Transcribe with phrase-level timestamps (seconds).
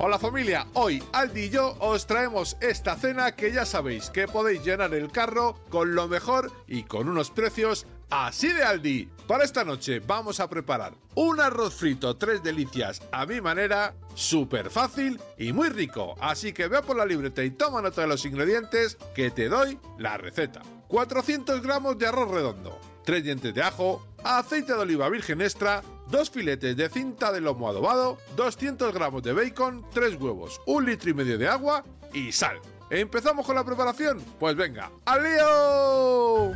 [0.00, 4.64] Hola familia, hoy Aldi y yo os traemos esta cena que ya sabéis que podéis
[4.64, 9.08] llenar el carro con lo mejor y con unos precios así de Aldi.
[9.26, 14.70] Para esta noche vamos a preparar un arroz frito tres delicias a mi manera, súper
[14.70, 18.24] fácil y muy rico, así que ve por la libreta y toma nota de los
[18.24, 20.62] ingredientes que te doy la receta.
[20.86, 26.30] 400 gramos de arroz redondo, 3 dientes de ajo, aceite de oliva virgen extra, 2
[26.30, 31.14] filetes de cinta de lomo adobado, 200 gramos de bacon, 3 huevos, 1 litro y
[31.14, 31.84] medio de agua
[32.14, 32.60] y sal.
[32.90, 34.18] ¿Empezamos con la preparación?
[34.38, 36.52] Pues venga, ¡al lío!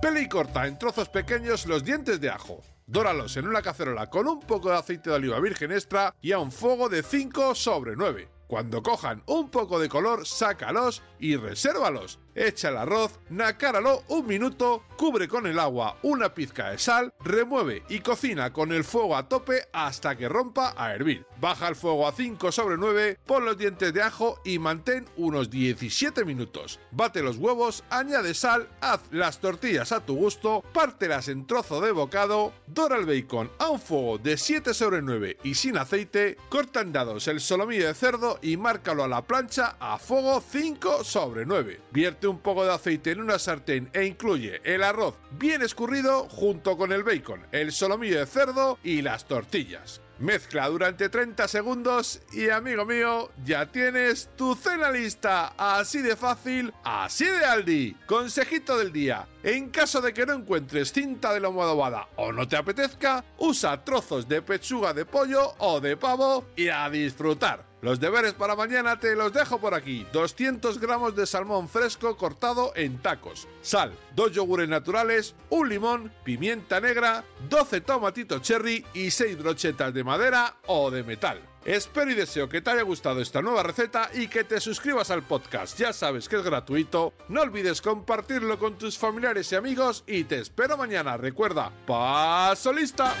[0.00, 2.62] Pele y corta en trozos pequeños los dientes de ajo.
[2.86, 6.38] Dóralos en una cacerola con un poco de aceite de oliva virgen extra y a
[6.38, 8.28] un fuego de 5 sobre 9.
[8.48, 12.18] Cuando cojan un poco de color, sácalos y resérvalos.
[12.34, 17.82] Echa el arroz, nacáralo un minuto, cubre con el agua una pizca de sal, remueve
[17.88, 21.26] y cocina con el fuego a tope hasta que rompa a hervir.
[21.40, 25.50] Baja el fuego a 5 sobre 9, pon los dientes de ajo y mantén unos
[25.50, 26.78] 17 minutos.
[26.92, 31.90] Bate los huevos, añade sal, haz las tortillas a tu gusto, pártelas en trozo de
[31.90, 36.80] bocado, dora el bacon a un fuego de 7 sobre 9 y sin aceite, corta
[36.80, 41.44] en dados el solomillo de cerdo y márcalo a la plancha a fuego 5 sobre
[41.44, 41.80] 9.
[41.90, 44.91] Vierte un poco de aceite en una sartén e incluye el arroz
[45.32, 50.00] bien escurrido junto con el bacon, el solomillo de cerdo y las tortillas.
[50.18, 55.52] Mezcla durante 30 segundos y amigo mío, ya tienes tu cena lista.
[55.56, 57.96] Así de fácil, así de Aldi.
[58.06, 59.26] Consejito del día.
[59.42, 63.82] En caso de que no encuentres cinta de lomo adobada o no te apetezca, usa
[63.82, 67.71] trozos de pechuga de pollo o de pavo y a disfrutar.
[67.82, 70.06] Los deberes para mañana te los dejo por aquí.
[70.12, 73.48] 200 gramos de salmón fresco cortado en tacos.
[73.60, 80.04] Sal, dos yogures naturales, un limón, pimienta negra, 12 tomatitos cherry y 6 brochetas de
[80.04, 81.40] madera o de metal.
[81.64, 85.22] Espero y deseo que te haya gustado esta nueva receta y que te suscribas al
[85.22, 85.76] podcast.
[85.76, 87.14] Ya sabes que es gratuito.
[87.28, 91.16] No olvides compartirlo con tus familiares y amigos y te espero mañana.
[91.16, 93.12] Recuerda, paso lista.